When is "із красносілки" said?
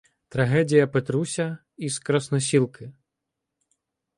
1.77-2.93